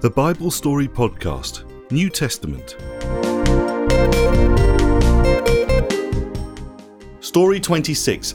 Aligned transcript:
The 0.00 0.08
Bible 0.08 0.50
Story 0.50 0.88
Podcast, 0.88 1.64
New 1.90 2.08
Testament. 2.08 2.70
Story 7.22 7.60
26 7.60 8.32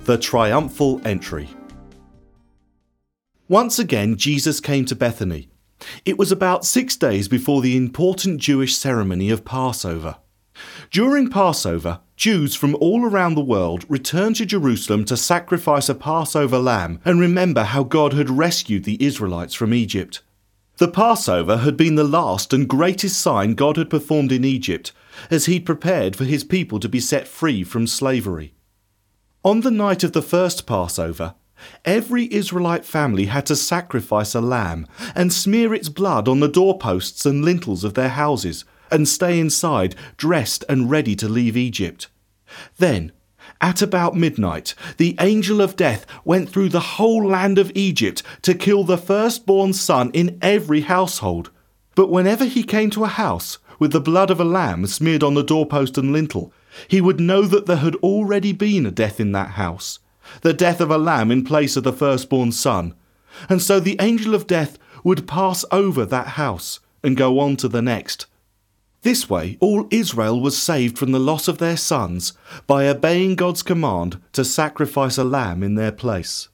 The 0.00 0.18
Triumphal 0.18 1.00
Entry. 1.06 1.48
Once 3.48 3.78
again, 3.78 4.16
Jesus 4.16 4.60
came 4.60 4.84
to 4.84 4.94
Bethany. 4.94 5.48
It 6.04 6.18
was 6.18 6.30
about 6.30 6.66
six 6.66 6.96
days 6.96 7.28
before 7.28 7.62
the 7.62 7.74
important 7.74 8.38
Jewish 8.38 8.76
ceremony 8.76 9.30
of 9.30 9.46
Passover. 9.46 10.16
During 10.90 11.30
Passover, 11.30 12.00
Jews 12.14 12.54
from 12.54 12.74
all 12.74 13.06
around 13.06 13.36
the 13.36 13.40
world 13.40 13.86
returned 13.88 14.36
to 14.36 14.44
Jerusalem 14.44 15.06
to 15.06 15.16
sacrifice 15.16 15.88
a 15.88 15.94
Passover 15.94 16.58
lamb 16.58 17.00
and 17.06 17.18
remember 17.18 17.62
how 17.62 17.84
God 17.84 18.12
had 18.12 18.28
rescued 18.28 18.84
the 18.84 19.02
Israelites 19.02 19.54
from 19.54 19.72
Egypt. 19.72 20.20
The 20.78 20.86
Passover 20.86 21.56
had 21.58 21.76
been 21.76 21.96
the 21.96 22.04
last 22.04 22.52
and 22.52 22.68
greatest 22.68 23.20
sign 23.20 23.54
God 23.54 23.76
had 23.76 23.90
performed 23.90 24.30
in 24.30 24.44
Egypt, 24.44 24.92
as 25.28 25.46
he'd 25.46 25.66
prepared 25.66 26.14
for 26.14 26.24
his 26.24 26.44
people 26.44 26.78
to 26.78 26.88
be 26.88 27.00
set 27.00 27.26
free 27.26 27.64
from 27.64 27.88
slavery. 27.88 28.54
On 29.42 29.62
the 29.62 29.72
night 29.72 30.04
of 30.04 30.12
the 30.12 30.22
first 30.22 30.66
Passover, 30.66 31.34
every 31.84 32.32
Israelite 32.32 32.84
family 32.84 33.24
had 33.24 33.44
to 33.46 33.56
sacrifice 33.56 34.36
a 34.36 34.40
lamb 34.40 34.86
and 35.16 35.32
smear 35.32 35.74
its 35.74 35.88
blood 35.88 36.28
on 36.28 36.38
the 36.38 36.46
doorposts 36.46 37.26
and 37.26 37.44
lintels 37.44 37.82
of 37.82 37.94
their 37.94 38.10
houses 38.10 38.64
and 38.88 39.08
stay 39.08 39.40
inside, 39.40 39.96
dressed 40.16 40.64
and 40.68 40.88
ready 40.88 41.16
to 41.16 41.28
leave 41.28 41.56
Egypt. 41.56 42.06
Then, 42.76 43.10
at 43.60 43.82
about 43.82 44.16
midnight, 44.16 44.74
the 44.96 45.16
angel 45.20 45.60
of 45.60 45.76
death 45.76 46.06
went 46.24 46.48
through 46.48 46.68
the 46.68 46.80
whole 46.80 47.26
land 47.26 47.58
of 47.58 47.72
Egypt 47.74 48.22
to 48.42 48.54
kill 48.54 48.84
the 48.84 48.98
firstborn 48.98 49.72
son 49.72 50.10
in 50.12 50.38
every 50.40 50.82
household. 50.82 51.50
But 51.94 52.10
whenever 52.10 52.44
he 52.44 52.62
came 52.62 52.90
to 52.90 53.04
a 53.04 53.08
house 53.08 53.58
with 53.78 53.92
the 53.92 54.00
blood 54.00 54.30
of 54.30 54.40
a 54.40 54.44
lamb 54.44 54.86
smeared 54.86 55.22
on 55.22 55.34
the 55.34 55.42
doorpost 55.42 55.98
and 55.98 56.12
lintel, 56.12 56.52
he 56.86 57.00
would 57.00 57.20
know 57.20 57.42
that 57.42 57.66
there 57.66 57.76
had 57.76 57.96
already 57.96 58.52
been 58.52 58.86
a 58.86 58.90
death 58.90 59.18
in 59.18 59.32
that 59.32 59.50
house, 59.50 59.98
the 60.42 60.52
death 60.52 60.80
of 60.80 60.90
a 60.90 60.98
lamb 60.98 61.30
in 61.30 61.44
place 61.44 61.76
of 61.76 61.84
the 61.84 61.92
firstborn 61.92 62.52
son. 62.52 62.94
And 63.48 63.60
so 63.60 63.80
the 63.80 63.96
angel 64.00 64.34
of 64.34 64.46
death 64.46 64.78
would 65.02 65.26
pass 65.26 65.64
over 65.72 66.04
that 66.04 66.28
house 66.28 66.80
and 67.02 67.16
go 67.16 67.38
on 67.38 67.56
to 67.56 67.68
the 67.68 67.82
next. 67.82 68.26
This 69.08 69.30
way, 69.30 69.56
all 69.60 69.88
Israel 69.90 70.38
was 70.38 70.54
saved 70.54 70.98
from 70.98 71.12
the 71.12 71.18
loss 71.18 71.48
of 71.48 71.56
their 71.56 71.78
sons 71.78 72.34
by 72.66 72.86
obeying 72.86 73.36
God's 73.36 73.62
command 73.62 74.20
to 74.34 74.44
sacrifice 74.44 75.16
a 75.16 75.24
lamb 75.24 75.62
in 75.62 75.76
their 75.76 75.92
place. 75.92 76.50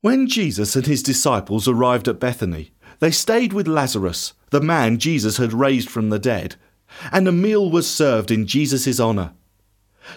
When 0.00 0.26
Jesus 0.26 0.74
and 0.74 0.86
his 0.86 1.02
disciples 1.02 1.68
arrived 1.68 2.08
at 2.08 2.18
Bethany, 2.18 2.70
they 3.00 3.10
stayed 3.10 3.52
with 3.52 3.68
Lazarus, 3.68 4.32
the 4.48 4.62
man 4.62 4.96
Jesus 4.96 5.36
had 5.36 5.52
raised 5.52 5.90
from 5.90 6.08
the 6.08 6.18
dead, 6.18 6.56
and 7.12 7.28
a 7.28 7.32
meal 7.32 7.70
was 7.70 7.86
served 7.86 8.30
in 8.30 8.46
Jesus' 8.46 8.98
honour. 8.98 9.34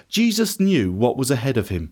Jesus 0.07 0.57
knew 0.57 0.93
what 0.93 1.17
was 1.17 1.29
ahead 1.29 1.57
of 1.57 1.67
him. 1.67 1.91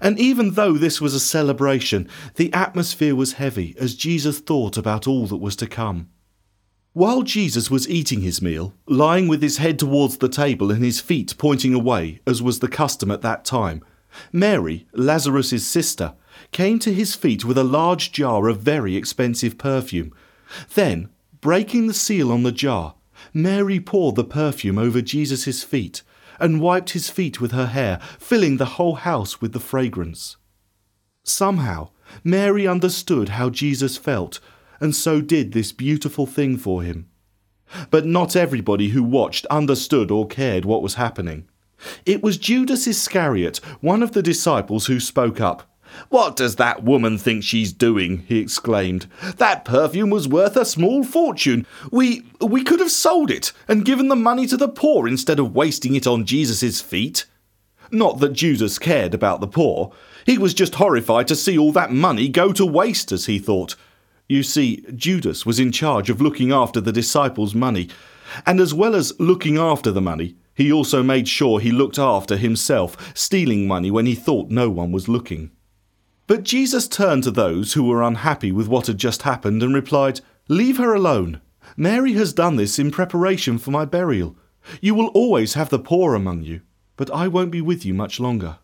And 0.00 0.20
even 0.20 0.52
though 0.52 0.74
this 0.74 1.00
was 1.00 1.14
a 1.14 1.18
celebration, 1.18 2.08
the 2.36 2.52
atmosphere 2.52 3.16
was 3.16 3.32
heavy 3.32 3.74
as 3.80 3.96
Jesus 3.96 4.38
thought 4.38 4.76
about 4.76 5.08
all 5.08 5.26
that 5.26 5.38
was 5.38 5.56
to 5.56 5.66
come. 5.66 6.10
While 6.92 7.22
Jesus 7.22 7.70
was 7.70 7.88
eating 7.88 8.22
his 8.22 8.42
meal, 8.42 8.74
lying 8.88 9.28
with 9.28 9.42
his 9.42 9.58
head 9.58 9.78
towards 9.78 10.16
the 10.16 10.28
table 10.28 10.72
and 10.72 10.84
his 10.84 10.98
feet 10.98 11.36
pointing 11.38 11.72
away, 11.72 12.20
as 12.26 12.42
was 12.42 12.58
the 12.58 12.66
custom 12.66 13.12
at 13.12 13.22
that 13.22 13.44
time, 13.44 13.84
Mary, 14.32 14.88
Lazarus's 14.92 15.64
sister, 15.64 16.14
came 16.50 16.80
to 16.80 16.92
his 16.92 17.14
feet 17.14 17.44
with 17.44 17.56
a 17.56 17.62
large 17.62 18.10
jar 18.10 18.48
of 18.48 18.58
very 18.58 18.96
expensive 18.96 19.56
perfume. 19.56 20.12
Then, 20.74 21.10
breaking 21.40 21.86
the 21.86 21.94
seal 21.94 22.32
on 22.32 22.42
the 22.42 22.50
jar, 22.50 22.96
Mary 23.32 23.78
poured 23.78 24.16
the 24.16 24.24
perfume 24.24 24.76
over 24.76 25.00
Jesus' 25.00 25.62
feet 25.62 26.02
and 26.40 26.60
wiped 26.60 26.90
his 26.90 27.08
feet 27.08 27.40
with 27.40 27.52
her 27.52 27.66
hair, 27.66 28.00
filling 28.18 28.56
the 28.56 28.74
whole 28.76 28.96
house 28.96 29.40
with 29.40 29.52
the 29.52 29.60
fragrance. 29.60 30.38
Somehow, 31.22 31.90
Mary 32.24 32.66
understood 32.66 33.28
how 33.28 33.48
Jesus 33.48 33.96
felt 33.96 34.40
and 34.80 34.94
so 34.94 35.20
did 35.20 35.52
this 35.52 35.72
beautiful 35.72 36.26
thing 36.26 36.56
for 36.56 36.82
him. 36.82 37.08
But 37.90 38.06
not 38.06 38.34
everybody 38.34 38.88
who 38.88 39.02
watched 39.02 39.46
understood 39.46 40.10
or 40.10 40.26
cared 40.26 40.64
what 40.64 40.82
was 40.82 40.94
happening. 40.94 41.48
It 42.04 42.22
was 42.22 42.36
Judas 42.36 42.86
Iscariot, 42.86 43.58
one 43.80 44.02
of 44.02 44.12
the 44.12 44.22
disciples, 44.22 44.86
who 44.86 45.00
spoke 45.00 45.40
up. 45.40 45.70
What 46.08 46.36
does 46.36 46.56
that 46.56 46.84
woman 46.84 47.18
think 47.18 47.42
she's 47.42 47.72
doing? 47.72 48.24
he 48.28 48.38
exclaimed. 48.38 49.06
That 49.38 49.64
perfume 49.64 50.10
was 50.10 50.28
worth 50.28 50.56
a 50.56 50.64
small 50.64 51.02
fortune. 51.02 51.66
We 51.90 52.26
we 52.40 52.62
could 52.62 52.80
have 52.80 52.92
sold 52.92 53.30
it 53.30 53.52
and 53.66 53.84
given 53.84 54.08
the 54.08 54.16
money 54.16 54.46
to 54.46 54.56
the 54.56 54.68
poor 54.68 55.08
instead 55.08 55.38
of 55.38 55.54
wasting 55.54 55.94
it 55.96 56.06
on 56.06 56.26
Jesus' 56.26 56.80
feet. 56.80 57.26
Not 57.90 58.20
that 58.20 58.34
Judas 58.34 58.78
cared 58.78 59.14
about 59.14 59.40
the 59.40 59.48
poor. 59.48 59.92
He 60.24 60.38
was 60.38 60.54
just 60.54 60.76
horrified 60.76 61.26
to 61.28 61.36
see 61.36 61.58
all 61.58 61.72
that 61.72 61.92
money 61.92 62.28
go 62.28 62.52
to 62.52 62.64
waste, 62.64 63.10
as 63.10 63.26
he 63.26 63.38
thought. 63.40 63.74
You 64.30 64.44
see, 64.44 64.84
Judas 64.94 65.44
was 65.44 65.58
in 65.58 65.72
charge 65.72 66.08
of 66.08 66.20
looking 66.20 66.52
after 66.52 66.80
the 66.80 66.92
disciples' 66.92 67.52
money, 67.52 67.88
and 68.46 68.60
as 68.60 68.72
well 68.72 68.94
as 68.94 69.18
looking 69.18 69.58
after 69.58 69.90
the 69.90 70.00
money, 70.00 70.36
he 70.54 70.72
also 70.72 71.02
made 71.02 71.26
sure 71.26 71.58
he 71.58 71.72
looked 71.72 71.98
after 71.98 72.36
himself, 72.36 73.12
stealing 73.12 73.66
money 73.66 73.90
when 73.90 74.06
he 74.06 74.14
thought 74.14 74.48
no 74.48 74.70
one 74.70 74.92
was 74.92 75.08
looking. 75.08 75.50
But 76.28 76.44
Jesus 76.44 76.86
turned 76.86 77.24
to 77.24 77.32
those 77.32 77.72
who 77.72 77.82
were 77.82 78.04
unhappy 78.04 78.52
with 78.52 78.68
what 78.68 78.86
had 78.86 78.98
just 78.98 79.22
happened 79.22 79.64
and 79.64 79.74
replied, 79.74 80.20
Leave 80.46 80.76
her 80.76 80.94
alone. 80.94 81.40
Mary 81.76 82.12
has 82.12 82.32
done 82.32 82.54
this 82.54 82.78
in 82.78 82.92
preparation 82.92 83.58
for 83.58 83.72
my 83.72 83.84
burial. 83.84 84.36
You 84.80 84.94
will 84.94 85.08
always 85.08 85.54
have 85.54 85.70
the 85.70 85.80
poor 85.80 86.14
among 86.14 86.44
you, 86.44 86.60
but 86.96 87.10
I 87.10 87.26
won't 87.26 87.50
be 87.50 87.60
with 87.60 87.84
you 87.84 87.94
much 87.94 88.20
longer. 88.20 88.58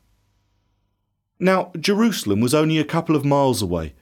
Now, 1.41 1.73
Jerusalem 1.77 2.39
was 2.41 2.55
only 2.55 2.79
a 2.79 2.85
couple 2.85 3.17
of 3.17 3.25
miles 3.25 3.63
away, 3.63 3.95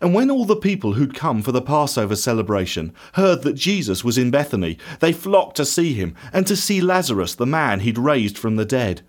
and 0.00 0.14
when 0.14 0.30
all 0.30 0.44
the 0.44 0.56
people 0.56 0.94
who'd 0.94 1.14
come 1.14 1.42
for 1.42 1.52
the 1.52 1.62
Passover 1.62 2.16
celebration 2.16 2.94
heard 3.14 3.42
that 3.42 3.54
Jesus 3.54 4.04
was 4.04 4.16
in 4.16 4.30
Bethany, 4.30 4.78
they 5.00 5.12
flocked 5.12 5.56
to 5.56 5.64
see 5.64 5.94
him 5.94 6.14
and 6.32 6.46
to 6.46 6.56
see 6.56 6.80
Lazarus, 6.80 7.34
the 7.34 7.46
man 7.46 7.80
he'd 7.80 7.98
raised 7.98 8.38
from 8.38 8.56
the 8.56 8.64
dead. 8.64 9.02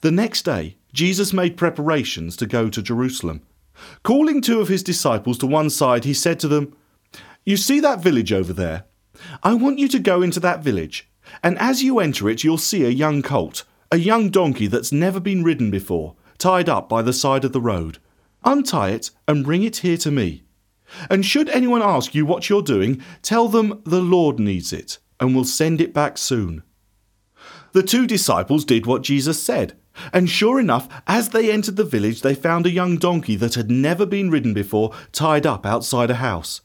The 0.00 0.10
next 0.10 0.42
day, 0.42 0.76
Jesus 0.92 1.32
made 1.32 1.56
preparations 1.56 2.36
to 2.36 2.46
go 2.46 2.68
to 2.70 2.82
Jerusalem. 2.82 3.42
Calling 4.02 4.40
two 4.40 4.60
of 4.60 4.68
his 4.68 4.82
disciples 4.82 5.38
to 5.38 5.46
one 5.46 5.70
side, 5.70 6.04
he 6.04 6.14
said 6.14 6.40
to 6.40 6.48
them, 6.48 6.74
You 7.44 7.56
see 7.56 7.80
that 7.80 8.02
village 8.02 8.32
over 8.32 8.52
there? 8.52 8.84
I 9.42 9.54
want 9.54 9.78
you 9.78 9.88
to 9.88 9.98
go 9.98 10.22
into 10.22 10.40
that 10.40 10.62
village, 10.62 11.08
and 11.42 11.58
as 11.58 11.82
you 11.82 11.98
enter 11.98 12.28
it, 12.28 12.44
you'll 12.44 12.58
see 12.58 12.84
a 12.84 12.90
young 12.90 13.22
colt, 13.22 13.64
a 13.90 13.98
young 13.98 14.30
donkey 14.30 14.66
that's 14.66 14.92
never 14.92 15.20
been 15.20 15.44
ridden 15.44 15.70
before, 15.70 16.14
tied 16.38 16.68
up 16.68 16.88
by 16.88 17.02
the 17.02 17.12
side 17.12 17.44
of 17.44 17.52
the 17.52 17.60
road. 17.60 17.98
Untie 18.46 18.90
it 18.90 19.10
and 19.26 19.44
bring 19.44 19.64
it 19.64 19.78
here 19.78 19.96
to 19.98 20.10
me. 20.10 20.44
And 21.10 21.26
should 21.26 21.48
anyone 21.50 21.82
ask 21.82 22.14
you 22.14 22.24
what 22.24 22.48
you're 22.48 22.62
doing, 22.62 23.02
tell 23.20 23.48
them 23.48 23.82
the 23.84 24.00
Lord 24.00 24.38
needs 24.38 24.72
it 24.72 24.98
and 25.18 25.34
will 25.34 25.44
send 25.44 25.80
it 25.80 25.92
back 25.92 26.16
soon. 26.16 26.62
The 27.72 27.82
two 27.82 28.06
disciples 28.06 28.64
did 28.64 28.86
what 28.86 29.02
Jesus 29.02 29.42
said, 29.42 29.76
and 30.12 30.30
sure 30.30 30.60
enough, 30.60 30.88
as 31.06 31.30
they 31.30 31.50
entered 31.50 31.76
the 31.76 31.84
village, 31.84 32.22
they 32.22 32.34
found 32.34 32.66
a 32.66 32.70
young 32.70 32.96
donkey 32.96 33.34
that 33.36 33.54
had 33.54 33.70
never 33.70 34.06
been 34.06 34.30
ridden 34.30 34.54
before 34.54 34.94
tied 35.10 35.44
up 35.44 35.66
outside 35.66 36.10
a 36.10 36.16
house. 36.16 36.60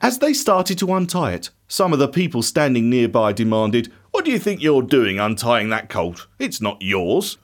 As 0.00 0.18
they 0.18 0.32
started 0.32 0.78
to 0.78 0.92
untie 0.94 1.32
it, 1.32 1.50
some 1.68 1.92
of 1.92 1.98
the 1.98 2.08
people 2.08 2.42
standing 2.42 2.88
nearby 2.88 3.32
demanded, 3.32 3.92
What 4.10 4.24
do 4.24 4.30
you 4.30 4.38
think 4.38 4.62
you're 4.62 4.82
doing 4.82 5.20
untying 5.20 5.68
that 5.68 5.88
colt? 5.88 6.26
It's 6.38 6.60
not 6.60 6.80
yours. 6.80 7.38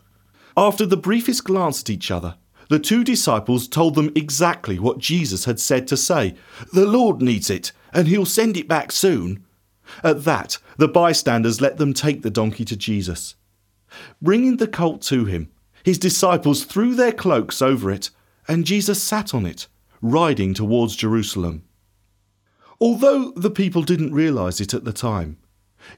After 0.56 0.87
the 0.87 0.96
briefest 0.96 1.44
glance 1.44 1.82
at 1.82 1.90
each 1.90 2.11
other, 2.11 2.37
the 2.68 2.78
two 2.78 3.04
disciples 3.04 3.68
told 3.68 3.94
them 3.94 4.10
exactly 4.14 4.78
what 4.78 4.98
Jesus 4.98 5.44
had 5.44 5.60
said 5.60 5.86
to 5.88 5.96
say 5.96 6.34
The 6.72 6.86
Lord 6.86 7.22
needs 7.22 7.50
it, 7.50 7.72
and 7.92 8.08
he'll 8.08 8.26
send 8.26 8.56
it 8.56 8.68
back 8.68 8.92
soon. 8.92 9.44
At 10.02 10.24
that, 10.24 10.58
the 10.76 10.88
bystanders 10.88 11.60
let 11.60 11.76
them 11.76 11.94
take 11.94 12.22
the 12.22 12.30
donkey 12.30 12.64
to 12.64 12.76
Jesus. 12.76 13.36
Bringing 14.20 14.56
the 14.56 14.66
colt 14.66 15.00
to 15.02 15.24
him, 15.24 15.50
his 15.84 15.98
disciples 15.98 16.64
threw 16.64 16.94
their 16.94 17.12
cloaks 17.12 17.62
over 17.62 17.90
it, 17.90 18.10
and 18.48 18.66
Jesus 18.66 19.02
sat 19.02 19.32
on 19.32 19.46
it, 19.46 19.68
riding 20.02 20.54
towards 20.54 20.96
Jerusalem. 20.96 21.62
Although 22.80 23.30
the 23.32 23.50
people 23.50 23.82
didn't 23.82 24.12
realize 24.12 24.60
it 24.60 24.74
at 24.74 24.84
the 24.84 24.92
time, 24.92 25.38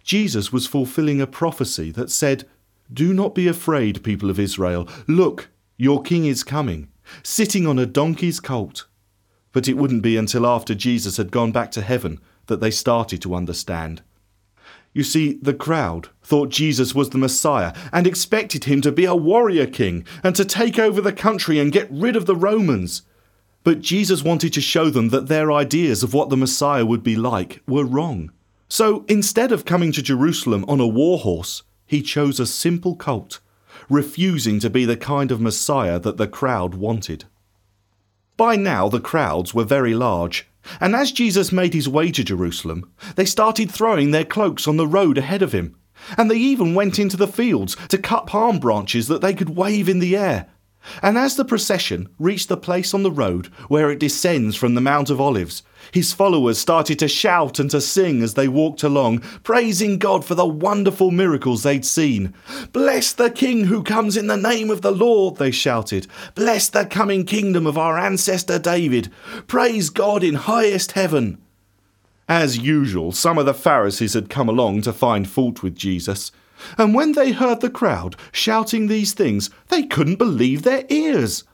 Jesus 0.05 0.53
was 0.53 0.67
fulfilling 0.67 1.21
a 1.21 1.27
prophecy 1.27 1.91
that 1.93 2.11
said, 2.11 2.47
Do 2.93 3.15
not 3.15 3.35
be 3.35 3.49
afraid, 3.49 4.05
people 4.05 4.31
of 4.31 4.39
Israel. 4.39 4.87
Look, 5.07 5.49
your 5.79 6.03
king 6.03 6.27
is 6.27 6.45
coming, 6.45 6.89
sitting 7.23 7.67
on 7.67 7.79
a 7.79 7.87
donkey's 7.87 8.41
colt. 8.41 8.87
But 9.53 9.69
it 9.69 9.79
wouldn't 9.79 10.03
be 10.03 10.17
until 10.17 10.47
after 10.47 10.75
Jesus 10.75 11.17
had 11.17 11.31
gone 11.31 11.53
back 11.53 11.71
to 11.71 11.81
heaven 11.81 12.21
that 12.47 12.61
they 12.61 12.71
started 12.71 13.23
to 13.23 13.35
understand. 13.35 14.03
You 14.93 15.05
see, 15.05 15.39
the 15.41 15.55
crowd 15.55 16.09
thought 16.23 16.49
Jesus 16.49 16.95
was 16.95 17.11
the 17.11 17.19
Messiah 17.19 17.73
and 17.93 18.07
expected 18.07 18.65
him 18.65 18.81
to 18.81 18.91
be 18.91 19.05
a 19.05 19.15
warrior 19.15 19.67
king 19.67 20.05
and 20.25 20.35
to 20.35 20.45
take 20.45 20.79
over 20.79 21.01
the 21.01 21.13
country 21.13 21.61
and 21.61 21.71
get 21.71 21.89
rid 21.91 22.17
of 22.17 22.27
the 22.27 22.35
Romans. 22.35 23.03
But 23.63 23.81
Jesus 23.81 24.25
wanted 24.25 24.53
to 24.55 24.61
show 24.61 24.91
them 24.91 25.11
that 25.11 25.29
their 25.29 25.53
ideas 25.53 26.03
of 26.03 26.13
what 26.13 26.31
the 26.31 26.37
Messiah 26.37 26.85
would 26.85 27.05
be 27.05 27.15
like 27.15 27.63
were 27.69 27.85
wrong. 27.85 28.33
So 28.69 29.05
instead 29.09 29.53
of 29.53 29.65
coming 29.65 29.93
to 29.93 30.03
Jerusalem 30.03 30.65
on 30.67 30.81
a 30.81 30.87
war 30.87 31.19
horse, 31.19 31.63
he 31.87 32.03
chose 32.03 32.41
a 32.41 32.47
simple 32.47 32.97
colt, 32.97 33.41
refusing 33.89 34.61
to 34.61 34.71
be 34.71 34.85
the 34.85 34.97
kind 34.97 35.31
of 35.31 35.41
Messiah 35.41 35.99
that 35.99 36.17
the 36.17 36.29
crowd 36.29 36.75
wanted. 36.75 37.25
By 38.37 38.57
now, 38.57 38.89
the 38.89 39.01
crowds 39.01 39.55
were 39.55 39.65
very 39.65 39.95
large, 39.95 40.47
and 40.81 40.95
as 40.95 41.13
Jesus 41.13 41.51
made 41.51 41.75
his 41.75 41.89
way 41.89 42.11
to 42.13 42.23
Jerusalem, 42.23 42.91
they 43.17 43.25
started 43.25 43.71
throwing 43.71 44.11
their 44.11 44.25
cloaks 44.25 44.69
on 44.69 44.77
the 44.77 44.87
road 44.87 45.19
ahead 45.19 45.43
of 45.43 45.53
him, 45.53 45.77
and 46.17 46.31
they 46.31 46.37
even 46.37 46.75
went 46.75 46.99
into 46.99 47.17
the 47.17 47.27
fields 47.27 47.77
to 47.89 47.99
cut 47.99 48.27
palm 48.27 48.59
branches 48.59 49.09
that 49.09 49.21
they 49.21 49.35
could 49.35 49.57
wave 49.57 49.89
in 49.89 49.99
the 49.99 50.17
air 50.17 50.47
and 51.03 51.19
as 51.19 51.37
the 51.37 51.45
procession 51.45 52.09
reached 52.19 52.49
the 52.49 52.57
place 52.57 52.95
on 52.95 53.03
the 53.03 53.11
road 53.11 53.47
where 53.69 53.91
it 53.91 54.01
descends 54.01 54.57
from 54.57 54.75
the 54.75 54.81
Mount 54.81 55.11
of 55.11 55.21
Olives, 55.21 55.63
his 55.93 56.13
followers 56.13 56.59
started 56.59 56.99
to 56.99 57.09
shout 57.09 57.59
and 57.59 57.71
to 57.71 57.81
sing 57.81 58.23
as 58.23 58.35
they 58.35 58.49
walked 58.49 58.83
along, 58.83 59.21
praising 59.43 59.99
God 59.99 60.25
for 60.25 60.35
the 60.35 60.47
wonderful 60.47 61.11
miracles 61.11 61.63
they'd 61.63 61.85
seen. 61.85 62.35
Bless 62.73 63.13
the 63.13 63.31
King 63.31 63.65
who 63.65 63.83
comes 63.83 64.17
in 64.17 64.27
the 64.27 64.37
name 64.37 64.71
of 64.71 64.83
the 64.83 64.93
Lord, 64.93 65.37
they 65.37 65.51
shouted. 65.51 66.07
Bless 66.35 66.69
the 66.69 66.85
coming 66.85 67.25
kingdom 67.25 67.67
of 67.67 67.79
our 67.79 67.99
ancestor 67.99 68.59
David. 68.59 69.11
Praise 69.47 69.91
God 69.91 70.23
in 70.23 70.35
highest 70.35 70.93
heaven. 70.93 71.39
As 72.29 72.59
usual, 72.59 73.13
some 73.13 73.39
of 73.39 73.47
the 73.47 73.55
Pharisees 73.55 74.13
had 74.13 74.29
come 74.29 74.51
along 74.51 74.83
to 74.83 74.93
find 74.93 75.29
fault 75.29 75.63
with 75.63 75.75
Jesus. 75.75 76.31
And 76.77 76.95
when 76.95 77.13
they 77.13 77.33
heard 77.33 77.61
the 77.61 77.71
crowd 77.71 78.17
shouting 78.33 78.87
these 78.87 79.13
things, 79.13 79.51
they 79.69 79.83
couldn't 79.85 80.17
believe 80.17 80.63
their 80.63 80.85
ears. 80.89 81.45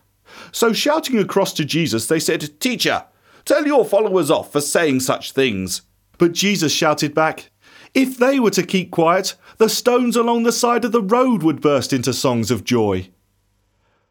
So, 0.52 0.72
shouting 0.72 1.18
across 1.18 1.52
to 1.54 1.64
Jesus, 1.64 2.06
they 2.06 2.20
said, 2.20 2.58
Teacher, 2.60 3.04
tell 3.44 3.66
your 3.66 3.84
followers 3.84 4.30
off 4.30 4.52
for 4.52 4.60
saying 4.60 5.00
such 5.00 5.32
things. 5.32 5.82
But 6.18 6.32
Jesus 6.32 6.72
shouted 6.72 7.14
back, 7.14 7.50
If 7.92 8.16
they 8.16 8.40
were 8.40 8.50
to 8.50 8.62
keep 8.62 8.90
quiet, 8.90 9.34
the 9.58 9.68
stones 9.68 10.16
along 10.16 10.42
the 10.42 10.52
side 10.52 10.84
of 10.84 10.92
the 10.92 11.02
road 11.02 11.42
would 11.42 11.60
burst 11.60 11.92
into 11.92 12.12
songs 12.12 12.50
of 12.50 12.64
joy. 12.64 13.10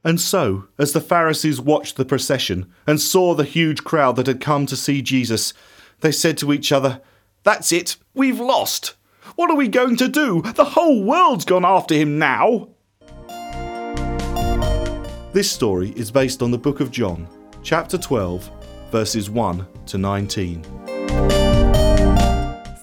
And 0.04 0.20
so, 0.20 0.66
as 0.78 0.92
the 0.92 1.02
Pharisees 1.02 1.62
watched 1.62 1.96
the 1.96 2.06
procession 2.06 2.72
and 2.86 3.00
saw 3.00 3.34
the 3.34 3.46
huge 3.46 3.84
crowd 3.84 4.18
that 4.18 4.28
had 4.28 4.42
come 4.42 4.66
to 4.66 4.76
see 4.76 5.02
Jesus, 5.02 5.54
they 6.02 6.12
said 6.12 6.38
to 6.40 6.52
each 6.52 6.72
other, 6.72 7.02
That's 7.44 7.72
it, 7.72 7.96
we've 8.14 8.40
lost. 8.40 8.96
What 9.36 9.50
are 9.50 9.56
we 9.56 9.68
going 9.68 9.98
to 9.98 10.08
do? 10.08 10.42
The 10.42 10.66
whole 10.66 11.04
world's 11.04 11.46
gone 11.46 11.66
after 11.66 11.96
him 11.96 12.20
now. 12.20 12.70
This 15.32 15.50
story 15.50 15.92
is 15.96 16.12
based 16.12 16.44
on 16.44 16.52
the 16.52 16.58
book 16.58 16.80
of 16.80 16.92
John, 16.92 17.28
chapter 17.64 17.98
12, 17.98 18.50
verses 18.92 19.30
1 19.30 19.66
to 19.88 19.98
19. 19.98 20.64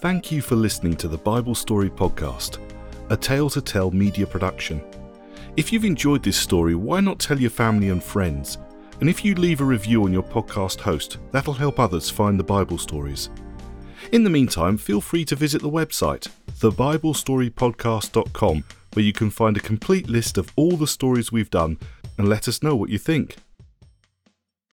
Thank 0.02 0.32
you 0.32 0.40
for 0.40 0.56
listening 0.56 0.96
to 0.96 1.08
the 1.08 1.18
Bible 1.18 1.54
Story 1.54 1.90
Podcast, 1.90 2.58
a 3.10 3.16
tale 3.16 3.50
to 3.50 3.60
tell 3.60 3.90
media 3.90 4.26
production. 4.26 4.82
If 5.56 5.72
you've 5.72 5.84
enjoyed 5.84 6.22
this 6.22 6.36
story, 6.36 6.74
why 6.74 7.00
not 7.00 7.18
tell 7.20 7.38
your 7.38 7.50
family 7.50 7.90
and 7.90 8.02
friends? 8.02 8.58
And 9.00 9.08
if 9.08 9.24
you 9.24 9.34
leave 9.34 9.60
a 9.60 9.64
review 9.64 10.04
on 10.04 10.12
your 10.12 10.22
podcast 10.22 10.80
host, 10.80 11.18
that'll 11.30 11.54
help 11.54 11.78
others 11.78 12.10
find 12.10 12.38
the 12.38 12.44
Bible 12.44 12.78
stories. 12.78 13.30
In 14.12 14.24
the 14.24 14.30
meantime, 14.30 14.76
feel 14.76 15.00
free 15.00 15.24
to 15.26 15.36
visit 15.36 15.62
the 15.62 15.70
website, 15.70 16.26
thebiblestorypodcast.com, 16.58 18.64
where 18.94 19.04
you 19.04 19.12
can 19.12 19.30
find 19.30 19.56
a 19.56 19.60
complete 19.60 20.08
list 20.08 20.36
of 20.36 20.50
all 20.56 20.72
the 20.72 20.88
stories 20.88 21.30
we've 21.30 21.48
done 21.48 21.78
and 22.18 22.28
let 22.28 22.48
us 22.48 22.60
know 22.60 22.74
what 22.74 22.90
you 22.90 22.98
think. 22.98 23.36